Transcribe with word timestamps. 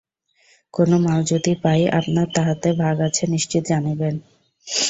কোন 0.73 0.89
মাল 0.97 1.21
যদি 1.31 1.53
পাই, 1.63 1.81
আপনার 1.99 2.27
তাহাতে 2.35 2.69
ভাগ 2.73 2.95
আছে 3.07 3.23
নিশ্চিত 3.27 3.63
জানিবেন। 3.67 4.15